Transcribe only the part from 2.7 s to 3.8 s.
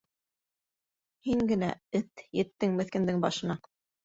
меҫкендең башына!